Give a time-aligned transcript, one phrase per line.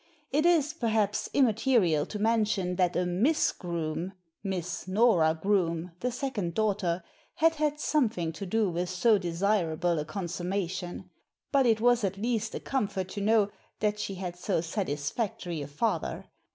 [0.31, 4.13] It is, perhaps, immaterial to mention that a Miss Groome—
[4.51, 7.03] Miss Nora Groome, the second daughter—
[7.43, 11.11] had had some thing to do with so desirable a consummation.
[11.51, 15.67] But it was at least a comfort to know that she had so satisfactory a
[15.67, 16.25] father.